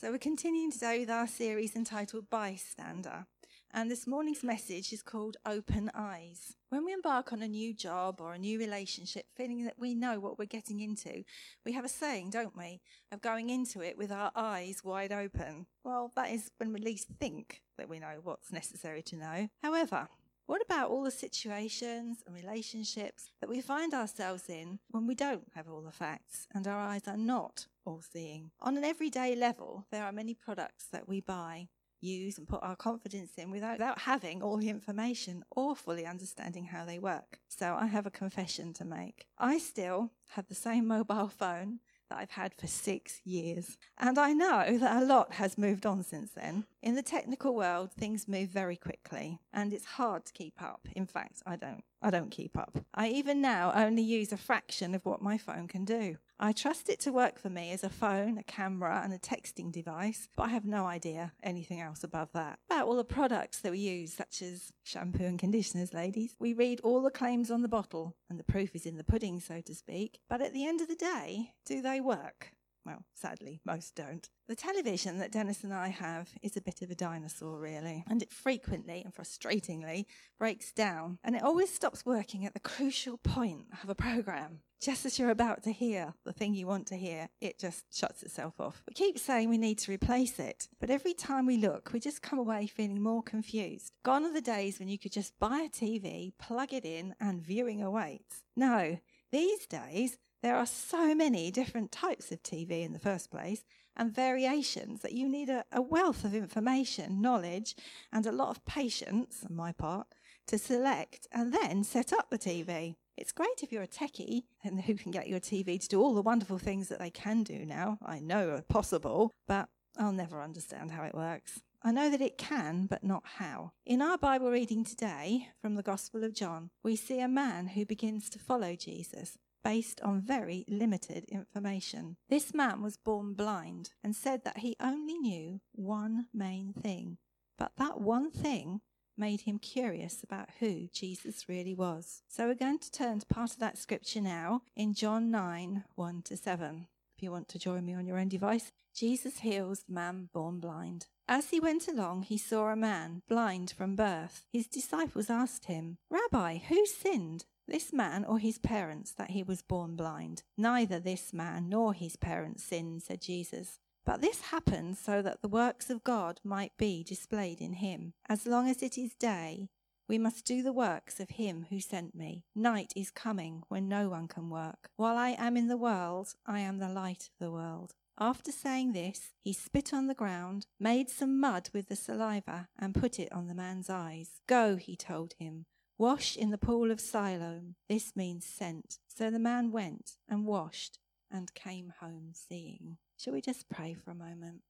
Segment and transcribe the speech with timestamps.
[0.00, 3.26] So, we're continuing today with our series entitled Bystander.
[3.74, 6.54] And this morning's message is called Open Eyes.
[6.68, 10.20] When we embark on a new job or a new relationship, feeling that we know
[10.20, 11.24] what we're getting into,
[11.66, 12.80] we have a saying, don't we,
[13.10, 15.66] of going into it with our eyes wide open.
[15.82, 19.48] Well, that is when we least think that we know what's necessary to know.
[19.62, 20.06] However,
[20.48, 25.46] what about all the situations and relationships that we find ourselves in when we don't
[25.54, 28.50] have all the facts and our eyes are not all seeing?
[28.62, 31.68] On an everyday level, there are many products that we buy,
[32.00, 36.64] use, and put our confidence in without, without having all the information or fully understanding
[36.64, 37.40] how they work.
[37.48, 39.26] So I have a confession to make.
[39.36, 43.76] I still have the same mobile phone that I've had for six years.
[43.98, 46.64] And I know that a lot has moved on since then.
[46.82, 50.88] In the technical world, things move very quickly and it's hard to keep up.
[50.94, 51.84] In fact, I don't.
[52.00, 52.78] I don't keep up.
[52.94, 56.16] I even now only use a fraction of what my phone can do.
[56.40, 59.72] I trust it to work for me as a phone, a camera, and a texting
[59.72, 62.60] device, but I have no idea anything else above that.
[62.70, 66.80] About all the products that we use, such as shampoo and conditioners, ladies, we read
[66.84, 69.74] all the claims on the bottle, and the proof is in the pudding, so to
[69.74, 70.20] speak.
[70.28, 72.52] But at the end of the day, do they work?
[72.88, 74.26] Well, sadly, most don't.
[74.48, 78.22] The television that Dennis and I have is a bit of a dinosaur, really, and
[78.22, 80.06] it frequently and frustratingly
[80.38, 84.60] breaks down, and it always stops working at the crucial point of a program.
[84.80, 88.22] Just as you're about to hear the thing you want to hear, it just shuts
[88.22, 88.82] itself off.
[88.88, 92.22] We keep saying we need to replace it, but every time we look, we just
[92.22, 93.92] come away feeling more confused.
[94.02, 97.42] Gone are the days when you could just buy a TV, plug it in, and
[97.42, 98.44] viewing awaits.
[98.56, 98.98] No,
[99.30, 103.64] these days, there are so many different types of TV in the first place
[103.96, 107.74] and variations that you need a, a, wealth of information, knowledge,
[108.12, 110.06] and a lot of patience on my part
[110.46, 112.94] to select and then set up the TV.
[113.16, 116.14] It's great if you're a techie and who can get your TV to do all
[116.14, 117.98] the wonderful things that they can do now.
[118.04, 121.60] I know are possible, but I'll never understand how it works.
[121.82, 123.72] I know that it can, but not how.
[123.84, 127.84] In our Bible reading today from the Gospel of John, we see a man who
[127.84, 132.16] begins to follow Jesus based on very limited information.
[132.28, 137.18] This man was born blind and said that he only knew one main thing,
[137.56, 138.80] but that one thing
[139.16, 142.22] made him curious about who Jesus really was.
[142.28, 146.22] So we're going to turn to part of that scripture now in John 9 1
[146.22, 146.86] to 7.
[147.16, 150.60] If you want to join me on your own device, Jesus heals the man born
[150.60, 151.06] blind.
[151.26, 154.46] As he went along, he saw a man blind from birth.
[154.52, 157.44] His disciples asked him, Rabbi, who sinned?
[157.68, 160.42] This man or his parents that he was born blind?
[160.56, 163.78] Neither this man nor his parents sinned, said Jesus.
[164.04, 168.14] But this happened so that the works of God might be displayed in him.
[168.28, 169.68] As long as it is day,
[170.08, 172.44] we must do the works of him who sent me.
[172.54, 174.88] Night is coming when no one can work.
[174.96, 177.92] While I am in the world, I am the light of the world.
[178.18, 182.94] After saying this, he spit on the ground, made some mud with the saliva, and
[182.94, 184.40] put it on the man's eyes.
[184.46, 185.66] Go, he told him.
[186.00, 187.74] Wash in the pool of Siloam.
[187.88, 188.98] This means sent.
[189.08, 192.98] So the man went and washed and came home seeing.
[193.16, 194.60] Shall we just pray for a moment?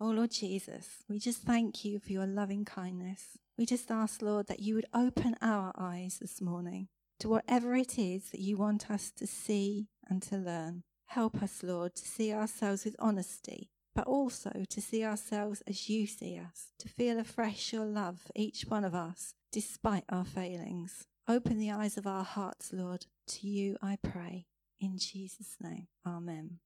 [0.00, 3.38] Oh Lord Jesus, we just thank you for your loving kindness.
[3.56, 6.88] We just ask, Lord, that you would open our eyes this morning
[7.20, 10.82] to whatever it is that you want us to see and to learn.
[11.06, 16.08] Help us, Lord, to see ourselves with honesty, but also to see ourselves as you
[16.08, 21.06] see us, to feel afresh your love for each one of us despite our failings.
[21.28, 23.06] Open the eyes of our hearts, Lord.
[23.28, 24.46] To you I pray.
[24.80, 25.86] In Jesus' name.
[26.04, 26.58] Amen.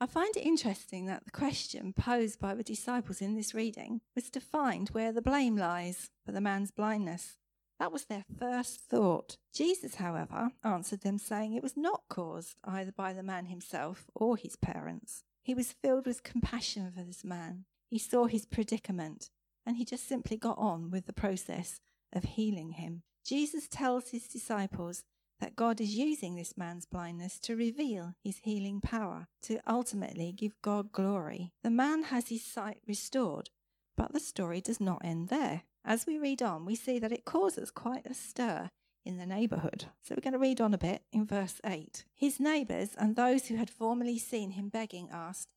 [0.00, 4.28] I find it interesting that the question posed by the disciples in this reading was
[4.30, 7.36] to find where the blame lies for the man's blindness.
[7.78, 9.36] That was their first thought.
[9.54, 14.36] Jesus, however, answered them, saying it was not caused either by the man himself or
[14.36, 15.22] his parents.
[15.42, 17.64] He was filled with compassion for this man.
[17.88, 19.30] He saw his predicament,
[19.64, 21.80] and he just simply got on with the process
[22.12, 23.02] of healing him.
[23.24, 25.04] Jesus tells his disciples
[25.40, 30.52] that God is using this man's blindness to reveal his healing power, to ultimately give
[30.62, 31.52] God glory.
[31.62, 33.50] The man has his sight restored,
[33.96, 35.62] but the story does not end there.
[35.84, 38.70] As we read on, we see that it causes quite a stir
[39.04, 39.86] in the neighbourhood.
[40.02, 42.04] So we're going to read on a bit in verse 8.
[42.14, 45.48] His neighbours and those who had formerly seen him begging asked,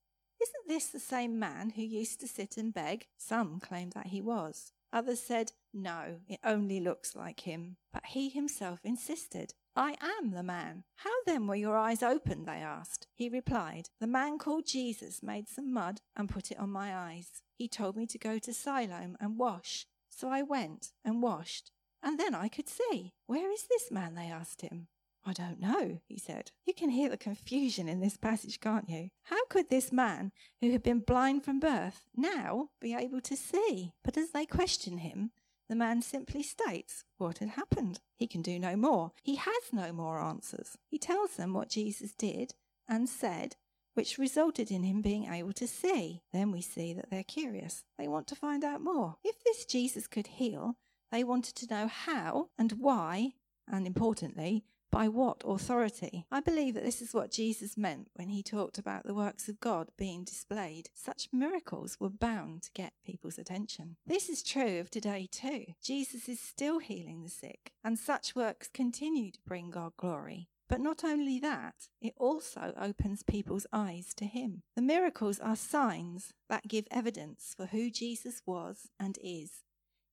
[0.42, 3.06] Isn't this the same man who used to sit and beg?
[3.18, 4.74] Some claimed that he was.
[4.96, 7.76] Others said, No, it only looks like him.
[7.92, 10.86] But he himself insisted, I am the man.
[10.96, 12.46] How then were your eyes opened?
[12.46, 13.06] They asked.
[13.14, 17.28] He replied, The man called Jesus made some mud and put it on my eyes.
[17.58, 19.86] He told me to go to Siloam and wash.
[20.10, 21.72] So I went and washed,
[22.02, 23.12] and then I could see.
[23.28, 24.16] Where is this man?
[24.16, 24.88] They asked him.
[25.26, 26.52] I don't know, he said.
[26.66, 29.10] You can hear the confusion in this passage, can't you?
[29.24, 30.32] How could this man,
[30.62, 33.94] who had been blind from birth, now be able to see?
[34.04, 35.32] But as they question him,
[35.68, 38.02] the man simply states what had happened.
[38.16, 39.14] He can do no more.
[39.24, 40.78] He has no more answers.
[40.88, 42.54] He tells them what Jesus did
[42.88, 43.56] and said,
[43.96, 46.22] which resulted in him being able to see.
[46.32, 47.84] Then we see that they're curious.
[47.98, 49.16] They want to find out more.
[49.24, 50.76] If this Jesus could heal,
[51.12, 53.34] they wanted to know how and why,
[53.68, 56.26] and importantly, by what authority?
[56.32, 59.60] I believe that this is what Jesus meant when he talked about the works of
[59.60, 60.90] God being displayed.
[60.94, 63.98] Such miracles were bound to get people's attention.
[64.08, 65.66] This is true of today too.
[65.84, 70.48] Jesus is still healing the sick, and such works continue to bring God glory.
[70.70, 74.64] But not only that, it also opens people's eyes to Him.
[74.78, 79.66] The miracles are signs that give evidence for who Jesus was and is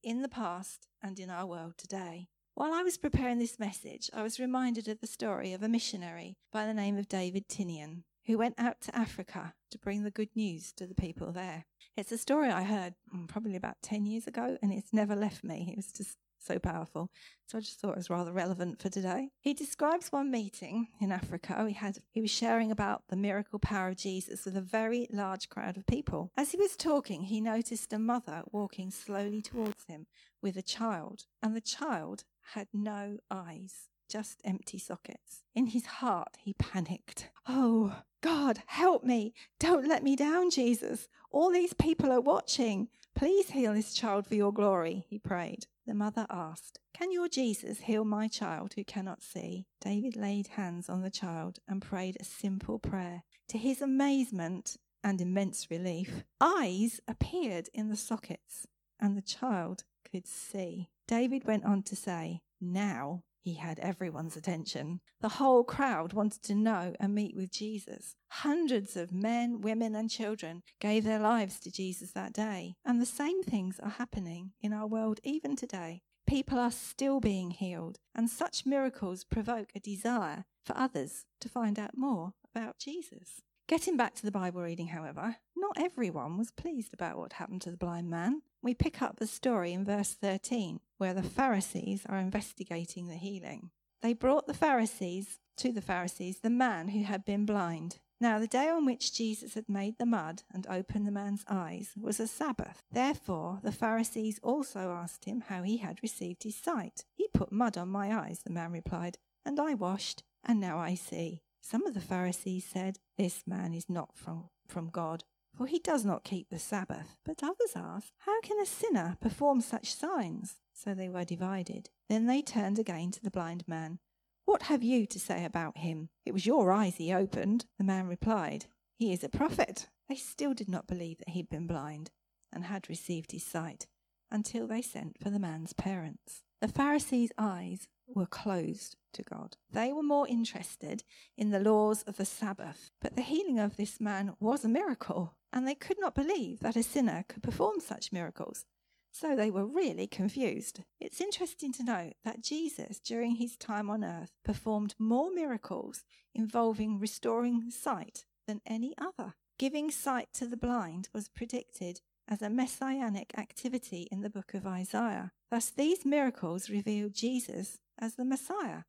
[0.03, 2.27] in the past and in our world today.
[2.55, 6.37] While I was preparing this message, I was reminded of the story of a missionary
[6.51, 10.29] by the name of David Tinian, who went out to Africa to bring the good
[10.35, 11.65] news to the people there.
[11.97, 15.43] It's a story I heard mm, probably about 10 years ago, and it's never left
[15.43, 15.69] me.
[15.71, 17.09] It was just so powerful.
[17.47, 19.29] So I just thought it was rather relevant for today.
[19.41, 21.65] He describes one meeting in Africa.
[21.67, 25.49] He had he was sharing about the miracle power of Jesus with a very large
[25.49, 26.31] crowd of people.
[26.37, 30.05] As he was talking, he noticed a mother walking slowly towards him
[30.41, 35.43] with a child, and the child had no eyes, just empty sockets.
[35.55, 37.29] In his heart, he panicked.
[37.47, 39.33] Oh, God, help me.
[39.59, 41.07] Don't let me down, Jesus.
[41.31, 42.89] All these people are watching.
[43.15, 45.67] Please heal this child for your glory, he prayed.
[45.85, 49.67] The mother asked, Can your Jesus heal my child who cannot see?
[49.81, 53.23] David laid hands on the child and prayed a simple prayer.
[53.49, 58.67] To his amazement and immense relief, eyes appeared in the sockets,
[58.99, 60.89] and the child could see.
[61.07, 65.01] David went on to say, Now he had everyone's attention.
[65.19, 68.15] The whole crowd wanted to know and meet with Jesus.
[68.29, 72.75] Hundreds of men, women, and children gave their lives to Jesus that day.
[72.85, 76.03] And the same things are happening in our world even today.
[76.25, 81.77] People are still being healed, and such miracles provoke a desire for others to find
[81.77, 83.41] out more about Jesus.
[83.69, 87.71] Getting back to the Bible reading, however, not everyone was pleased about what happened to
[87.71, 88.41] the blind man.
[88.61, 93.69] We pick up the story in verse 13, where the Pharisees are investigating the healing.
[94.01, 97.99] They brought the Pharisees to the Pharisees the man who had been blind.
[98.19, 101.93] Now, the day on which Jesus had made the mud and opened the man's eyes
[101.97, 102.83] was a Sabbath.
[102.91, 107.05] Therefore, the Pharisees also asked him how he had received his sight.
[107.15, 110.95] He put mud on my eyes, the man replied, and I washed, and now I
[110.95, 111.43] see.
[111.65, 115.23] Some of the Pharisees said, This man is not from, from God,
[115.55, 117.15] for he does not keep the Sabbath.
[117.23, 120.57] But others asked, How can a sinner perform such signs?
[120.73, 121.89] So they were divided.
[122.09, 123.99] Then they turned again to the blind man.
[124.43, 126.09] What have you to say about him?
[126.25, 127.65] It was your eyes he opened.
[127.77, 128.65] The man replied,
[128.97, 129.87] He is a prophet.
[130.09, 132.11] They still did not believe that he had been blind
[132.51, 133.87] and had received his sight
[134.29, 136.43] until they sent for the man's parents.
[136.59, 139.57] The Pharisees' eyes were closed to God.
[139.71, 141.03] They were more interested
[141.37, 142.91] in the laws of the Sabbath.
[143.01, 146.75] But the healing of this man was a miracle, and they could not believe that
[146.75, 148.65] a sinner could perform such miracles.
[149.11, 150.81] So they were really confused.
[150.99, 156.99] It's interesting to note that Jesus, during his time on earth, performed more miracles involving
[156.99, 159.35] restoring sight than any other.
[159.59, 164.65] Giving sight to the blind was predicted as a messianic activity in the book of
[164.65, 165.31] Isaiah.
[165.51, 168.83] Thus, these miracles reveal Jesus as the Messiah,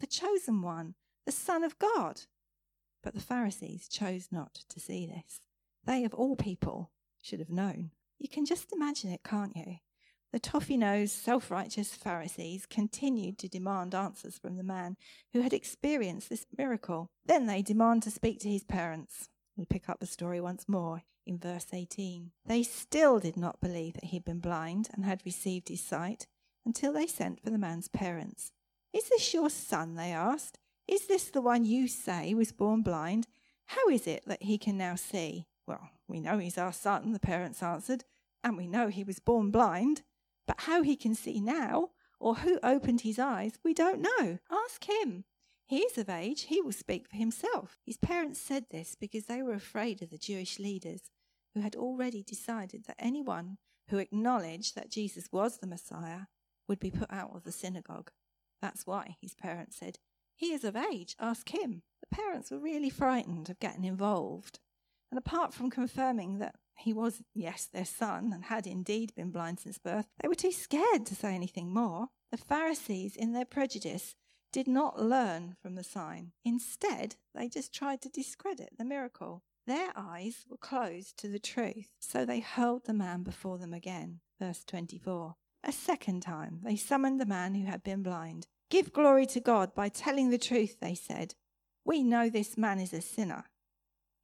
[0.00, 0.94] the chosen one,
[1.24, 2.22] the Son of God.
[3.02, 5.40] But the Pharisees chose not to see this.
[5.84, 6.90] They, of all people,
[7.22, 7.90] should have known.
[8.18, 9.76] You can just imagine it, can't you?
[10.32, 14.96] The toffee nosed, self righteous Pharisees continued to demand answers from the man
[15.32, 17.10] who had experienced this miracle.
[17.24, 19.28] Then they demand to speak to his parents.
[19.56, 22.32] We pick up the story once more in verse 18.
[22.44, 26.26] They still did not believe that he had been blind and had received his sight
[26.66, 28.52] until they sent for the man's parents.
[28.92, 29.94] Is this your son?
[29.94, 30.58] they asked.
[30.88, 33.26] Is this the one you say was born blind?
[33.66, 35.46] How is it that he can now see?
[35.66, 38.04] Well, we know he's our son, the parents answered,
[38.44, 40.02] and we know he was born blind.
[40.46, 44.38] But how he can see now, or who opened his eyes, we don't know.
[44.50, 45.24] Ask him.
[45.66, 47.78] He is of age, he will speak for himself.
[47.84, 51.10] His parents said this because they were afraid of the Jewish leaders,
[51.54, 53.58] who had already decided that anyone
[53.88, 56.26] who acknowledged that Jesus was the Messiah
[56.68, 58.10] would be put out of the synagogue.
[58.60, 59.98] That's why, his parents said,
[60.34, 61.82] he is of age, ask him.
[62.00, 64.60] The parents were really frightened of getting involved.
[65.10, 69.60] And apart from confirming that he was, yes, their son, and had indeed been blind
[69.60, 72.08] since birth, they were too scared to say anything more.
[72.30, 74.14] The Pharisees, in their prejudice,
[74.52, 76.32] did not learn from the sign.
[76.44, 79.42] Instead, they just tried to discredit the miracle.
[79.66, 84.20] Their eyes were closed to the truth, so they hurled the man before them again.
[84.38, 85.36] Verse 24.
[85.64, 88.46] A second time, they summoned the man who had been blind.
[88.70, 91.34] Give glory to God by telling the truth, they said.
[91.84, 93.44] We know this man is a sinner.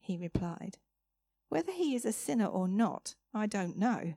[0.00, 0.78] He replied,
[1.48, 4.14] Whether he is a sinner or not, I don't know.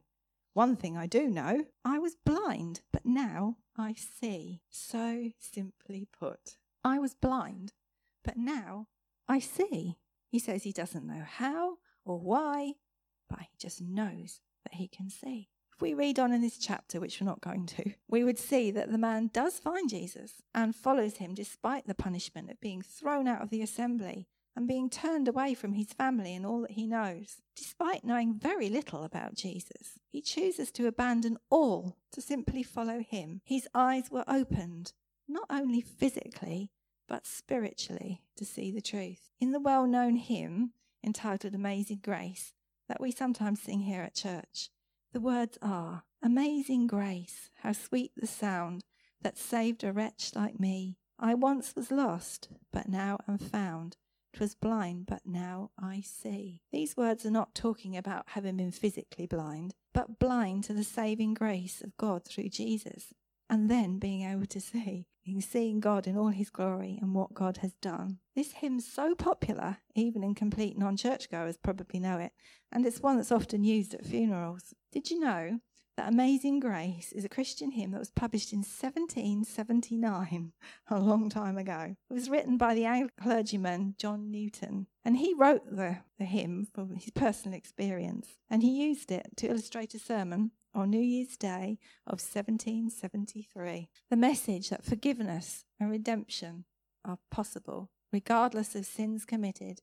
[0.54, 4.62] One thing I do know I was blind, but now I see.
[4.70, 7.74] So simply put, I was blind,
[8.24, 8.88] but now
[9.28, 9.98] I see.
[10.28, 12.74] He says he doesn't know how or why,
[13.30, 15.50] but he just knows that he can see.
[15.76, 18.72] If we read on in this chapter, which we're not going to, we would see
[18.72, 23.28] that the man does find Jesus and follows him despite the punishment of being thrown
[23.28, 26.88] out of the assembly and being turned away from his family and all that he
[26.88, 27.42] knows.
[27.58, 33.42] Despite knowing very little about Jesus, he chooses to abandon all to simply follow him.
[33.44, 34.94] His eyes were opened,
[35.28, 36.72] not only physically,
[37.06, 39.30] but spiritually, to see the truth.
[39.42, 40.72] In the well known hymn
[41.04, 42.54] entitled Amazing Grace
[42.88, 44.70] that we sometimes sing here at church,
[45.16, 48.84] the words are Amazing grace, how sweet the sound
[49.22, 50.98] that saved a wretch like me.
[51.18, 53.96] I once was lost, but now am found.
[54.34, 56.60] 'Twas blind, but now I see.
[56.74, 61.34] These words are not talking about having been physically blind, but blind to the saving
[61.34, 63.14] grace of God through Jesus,
[63.50, 67.34] and then being able to see in seeing God in all his glory and what
[67.34, 68.20] God has done.
[68.36, 72.32] This hymn's so popular, even in complete non churchgoers probably know it,
[72.72, 74.74] and it's one that's often used at funerals.
[74.92, 75.60] Did you know
[75.98, 80.52] that Amazing Grace is a Christian hymn that was published in 1779,
[80.90, 81.96] a long time ago.
[82.10, 86.68] It was written by the Anglican clergyman John Newton, and he wrote the, the hymn
[86.74, 91.38] from his personal experience, and he used it to illustrate a sermon on New Year's
[91.38, 93.90] Day of 1773.
[94.10, 96.66] The message that forgiveness and redemption
[97.06, 99.82] are possible, regardless of sins committed,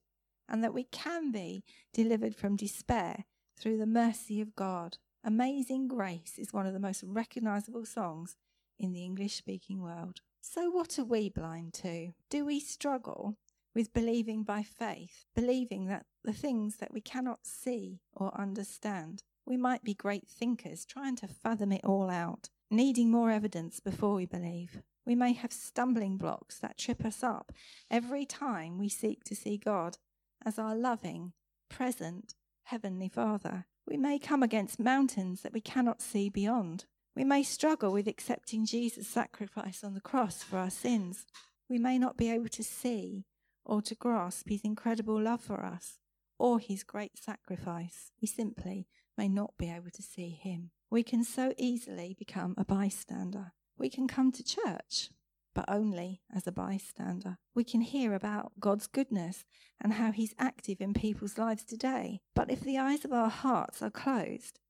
[0.49, 3.25] and that we can be delivered from despair
[3.59, 4.99] through the mercy of God.
[5.25, 8.37] Amazing Grace is one of the most recognizable songs
[8.79, 10.21] in the English speaking world.
[10.43, 12.13] So, what are we blind to?
[12.29, 13.37] Do we struggle
[13.75, 19.23] with believing by faith, believing that the things that we cannot see or understand?
[19.47, 24.15] We might be great thinkers, trying to fathom it all out, needing more evidence before
[24.15, 24.83] we believe.
[25.05, 27.53] We may have stumbling blocks that trip us up
[27.91, 29.99] every time we seek to see God
[30.45, 31.33] as our loving,
[31.69, 32.35] present
[32.65, 33.67] Heavenly Father.
[33.87, 36.85] We may come against mountains that we cannot see beyond.
[37.17, 41.27] We may struggle with accepting Jesus' sacrifice on the cross for our sins.
[41.69, 43.27] We may not be able to see
[43.65, 45.99] or to grasp his incredible love for us
[46.39, 48.13] or his great sacrifice.
[48.21, 50.71] We simply may not be able to see him.
[50.91, 53.53] We can so easily become a bystander.
[53.79, 55.11] We can come to church,
[55.55, 57.39] but only as a bystander.
[57.55, 59.45] We can hear about God's goodness
[59.81, 62.21] and how He's active in people's lives today.
[62.35, 64.61] But if the eyes of our hearts are closed,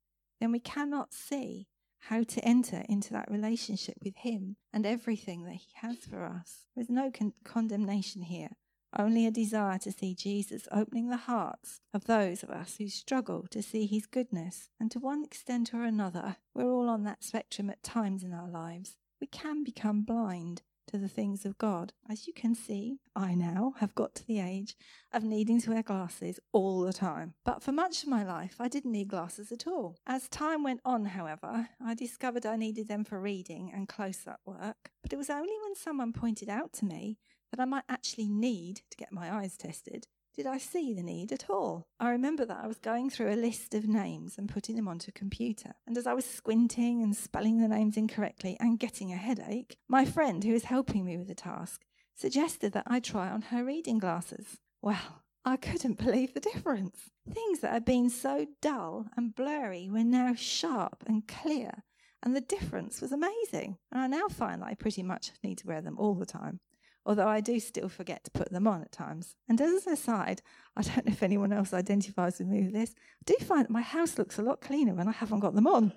[0.40, 1.68] then we cannot see
[2.06, 6.66] how to enter into that relationship with Him and everything that He has for us.
[6.74, 8.50] There's no con- condemnation here,
[8.98, 13.46] only a desire to see Jesus opening the hearts of those of us who struggle
[13.50, 14.70] to see His goodness.
[14.78, 18.48] And to one extent or another, we're all on that spectrum at times in our
[18.48, 18.96] lives.
[19.20, 21.92] We can become blind to the things of God.
[22.08, 24.76] As you can see, I now have got to the age
[25.12, 27.34] of needing to wear glasses all the time.
[27.44, 29.96] But for much of my life, I didn't need glasses at all.
[30.06, 34.40] As time went on, however, I discovered I needed them for reading and close up
[34.44, 34.90] work.
[35.02, 37.18] But it was only when someone pointed out to me
[37.52, 41.30] that I might actually need to get my eyes tested did I see the need
[41.30, 41.88] at all?
[42.00, 45.10] I remember that I was going through a list of names and putting them onto
[45.10, 45.74] a computer.
[45.86, 50.06] And as I was squinting and spelling the names incorrectly and getting a headache, my
[50.06, 51.82] friend who was helping me with the task
[52.14, 54.58] suggested that I try on her reading glasses.
[54.80, 57.10] Well, I couldn't believe the difference.
[57.30, 61.82] Things that had been so dull and blurry were now sharp and clear,
[62.22, 63.76] and the difference was amazing.
[63.90, 66.60] And I now find that I pretty much need to wear them all the time
[67.04, 69.34] although I do still forget to put them on at times.
[69.48, 70.42] And as an aside,
[70.76, 73.70] I don't know if anyone else identifies with me with this, I do find that
[73.70, 75.92] my house looks a lot cleaner when I haven't got them on.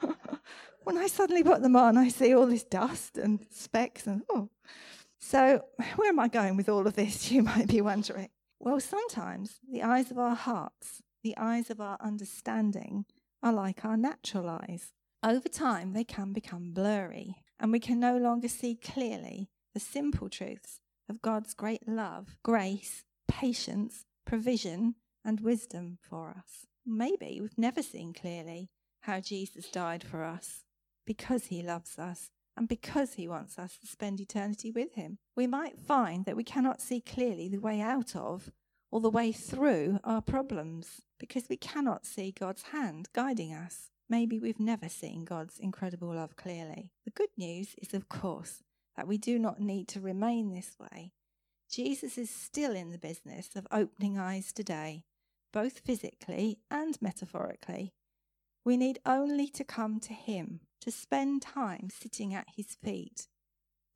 [0.84, 4.50] when I suddenly put them on, I see all this dust and specks and oh.
[5.18, 5.64] So,
[5.96, 8.28] where am I going with all of this, you might be wondering?
[8.58, 13.04] Well, sometimes the eyes of our hearts, the eyes of our understanding,
[13.42, 14.92] are like our natural eyes.
[15.22, 20.28] Over time, they can become blurry, and we can no longer see clearly the simple
[20.30, 26.66] truths of God's great love, grace, patience, provision, and wisdom for us.
[26.86, 30.64] Maybe we've never seen clearly how Jesus died for us
[31.06, 35.18] because he loves us and because He wants us to spend eternity with Him.
[35.36, 38.50] We might find that we cannot see clearly the way out of
[38.90, 43.90] or the way through our problems because we cannot see God's hand guiding us.
[44.08, 46.92] Maybe we've never seen God's incredible love clearly.
[47.04, 48.62] The good news is, of course,
[48.96, 51.12] that we do not need to remain this way.
[51.70, 55.04] Jesus is still in the business of opening eyes today,
[55.52, 57.94] both physically and metaphorically.
[58.64, 63.26] We need only to come to Him, to spend time sitting at His feet,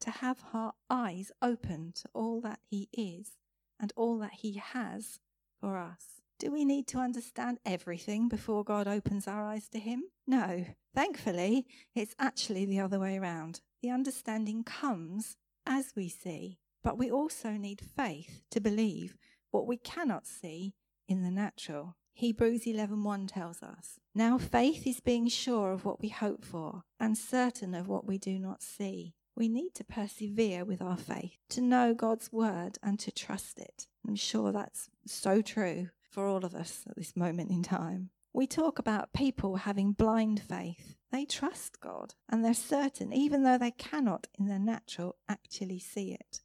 [0.00, 3.38] to have our eyes open to all that He is
[3.80, 5.20] and all that He has
[5.60, 6.17] for us.
[6.38, 10.04] Do we need to understand everything before God opens our eyes to Him?
[10.24, 10.66] No.
[10.94, 11.66] Thankfully,
[11.96, 13.60] it's actually the other way around.
[13.82, 19.16] The understanding comes as we see, but we also need faith to believe
[19.50, 20.74] what we cannot see
[21.08, 21.96] in the natural.
[22.14, 27.18] Hebrews 11:1 tells us, "Now faith is being sure of what we hope for and
[27.18, 31.60] certain of what we do not see." We need to persevere with our faith, to
[31.60, 33.88] know God's word and to trust it.
[34.06, 38.10] I'm sure that's so true for all of us at this moment in time.
[38.32, 40.96] We talk about people having blind faith.
[41.10, 46.12] They trust God and they're certain, even though they cannot in their natural actually see
[46.12, 46.42] it.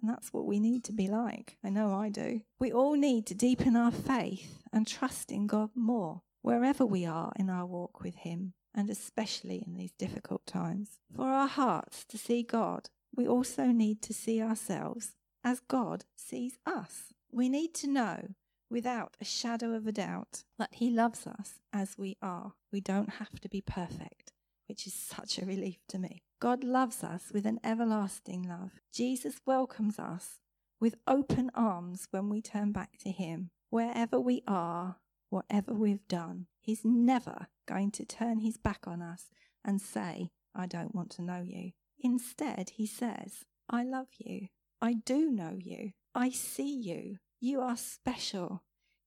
[0.00, 1.56] And that's what we need to be like.
[1.64, 2.42] I know I do.
[2.58, 7.32] We all need to deepen our faith and trust in God more, wherever we are
[7.36, 10.98] in our walk with Him, and especially in these difficult times.
[11.14, 16.58] For our hearts to see God, we also need to see ourselves as God sees
[16.66, 17.14] us.
[17.32, 18.28] We need to know
[18.70, 22.54] without a shadow of a doubt that He loves us as we are.
[22.72, 24.32] We don't have to be perfect,
[24.68, 26.22] which is such a relief to me.
[26.40, 28.72] God loves us with an everlasting love.
[28.92, 30.40] Jesus welcomes us
[30.80, 33.50] with open arms when we turn back to Him.
[33.70, 34.96] Wherever we are,
[35.30, 39.26] whatever we've done, He's never going to turn His back on us
[39.64, 41.72] and say, I don't want to know you.
[41.98, 44.48] Instead, He says, I love you.
[44.80, 45.92] I do know you.
[46.14, 47.18] I see you.
[47.40, 48.62] You are special.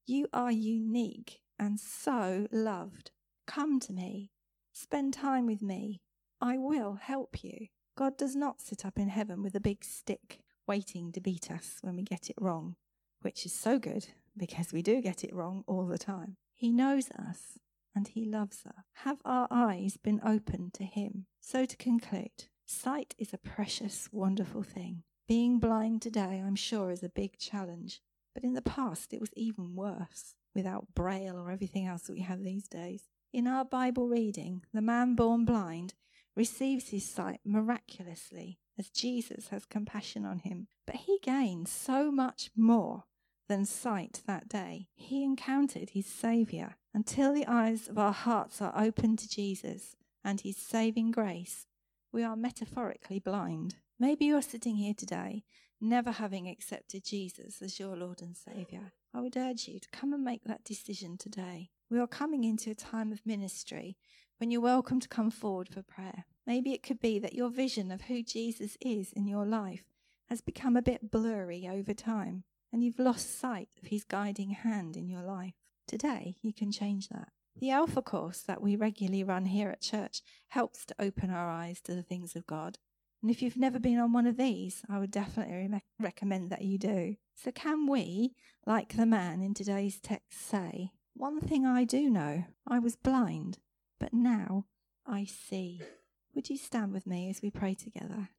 [0.06, 3.10] You are unique and so loved.
[3.46, 4.30] Come to me.
[4.72, 6.00] Spend time with me.
[6.40, 7.66] I will help you.
[7.96, 11.78] God does not sit up in heaven with a big stick waiting to beat us
[11.82, 12.76] when we get it wrong,
[13.20, 16.36] which is so good because we do get it wrong all the time.
[16.54, 17.58] He knows us
[17.94, 18.84] and he loves us.
[19.04, 21.26] Have our eyes been opened to him?
[21.40, 25.02] So to conclude, sight is a precious, wonderful thing.
[25.26, 28.00] Being blind today, I'm sure, is a big challenge,
[28.34, 32.20] but in the past it was even worse without braille or everything else that we
[32.20, 33.04] have these days.
[33.32, 35.94] In our Bible reading, the man born blind
[36.36, 40.66] receives his sight miraculously as Jesus has compassion on him.
[40.86, 43.04] But he gains so much more
[43.48, 44.88] than sight that day.
[44.94, 46.76] He encountered his Saviour.
[46.94, 51.66] Until the eyes of our hearts are open to Jesus and his saving grace,
[52.12, 53.76] we are metaphorically blind.
[53.98, 55.44] Maybe you're sitting here today
[55.80, 58.92] never having accepted Jesus as your Lord and Saviour.
[59.14, 61.70] I would urge you to come and make that decision today.
[61.90, 63.96] We are coming into a time of ministry
[64.38, 66.24] when you're welcome to come forward for prayer.
[66.46, 69.84] Maybe it could be that your vision of who Jesus is in your life
[70.28, 74.96] has become a bit blurry over time and you've lost sight of his guiding hand
[74.96, 75.54] in your life.
[75.86, 77.28] Today, you can change that.
[77.58, 81.80] The Alpha course that we regularly run here at church helps to open our eyes
[81.82, 82.78] to the things of God.
[83.22, 86.62] And if you've never been on one of these, I would definitely re- recommend that
[86.62, 87.16] you do.
[87.34, 88.34] So, can we,
[88.66, 93.58] like the man in today's text, say, One thing I do know, I was blind,
[93.98, 94.64] but now
[95.06, 95.82] I see.
[96.34, 98.30] Would you stand with me as we pray together?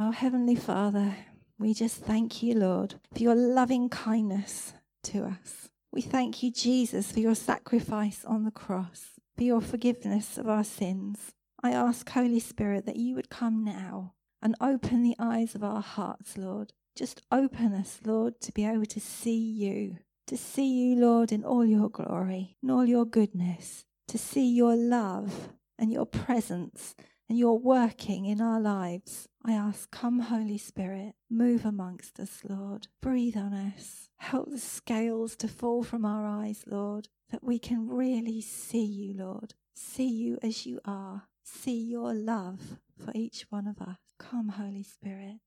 [0.00, 1.16] Oh, Heavenly Father,
[1.58, 4.72] we just thank you, Lord, for your loving kindness
[5.04, 5.68] to us.
[5.92, 10.64] We thank you, Jesus, for your sacrifice on the cross, for your forgiveness of our
[10.64, 11.32] sins.
[11.62, 15.80] I ask, Holy Spirit, that you would come now and open the eyes of our
[15.80, 16.72] hearts, Lord.
[16.96, 21.44] Just open us, Lord, to be able to see you, to see you, Lord, in
[21.44, 26.94] all your glory, in all your goodness, to see your love and your presence
[27.28, 29.28] and your working in our lives.
[29.44, 32.88] I ask, come, Holy Spirit, move amongst us, Lord.
[33.00, 34.10] Breathe on us.
[34.18, 39.14] Help the scales to fall from our eyes, Lord, that we can really see you,
[39.14, 39.54] Lord.
[39.74, 41.28] See you as you are.
[41.42, 43.96] See your love for each one of us.
[44.30, 45.40] Come, Holy Spirit.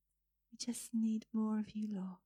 [0.52, 2.18] We just need more of you, Lord.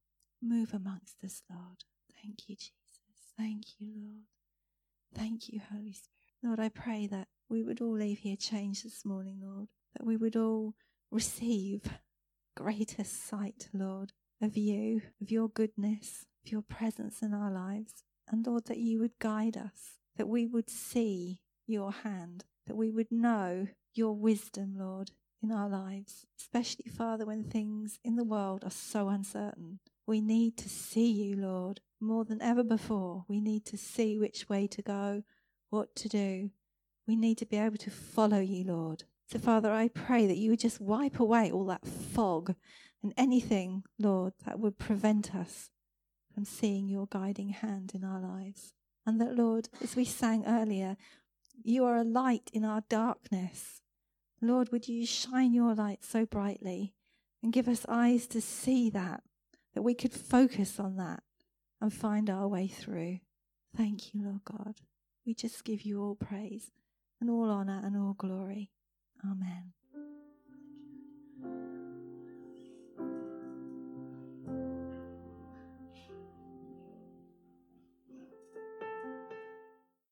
[0.41, 1.83] Move amongst us, Lord.
[2.21, 3.33] Thank you, Jesus.
[3.37, 4.23] Thank you, Lord.
[5.13, 6.09] Thank you, Holy Spirit.
[6.43, 10.17] Lord, I pray that we would all leave here changed this morning, Lord, that we
[10.17, 10.73] would all
[11.11, 11.83] receive
[12.55, 18.03] greater sight, Lord, of you, of your goodness, of your presence in our lives.
[18.27, 22.89] And Lord, that you would guide us, that we would see your hand, that we
[22.89, 28.63] would know your wisdom, Lord, in our lives, especially, Father, when things in the world
[28.63, 29.79] are so uncertain.
[30.05, 33.25] We need to see you, Lord, more than ever before.
[33.27, 35.23] We need to see which way to go,
[35.69, 36.49] what to do.
[37.07, 39.03] We need to be able to follow you, Lord.
[39.27, 42.55] So, Father, I pray that you would just wipe away all that fog
[43.03, 45.69] and anything, Lord, that would prevent us
[46.33, 48.73] from seeing your guiding hand in our lives.
[49.05, 50.97] And that, Lord, as we sang earlier,
[51.63, 53.81] you are a light in our darkness.
[54.41, 56.93] Lord, would you shine your light so brightly
[57.43, 59.23] and give us eyes to see that,
[59.73, 61.23] that we could focus on that
[61.81, 63.19] and find our way through.
[63.75, 64.75] Thank you, Lord God.
[65.25, 66.71] We just give you all praise
[67.21, 68.71] and all honor and all glory.
[69.23, 69.73] Amen.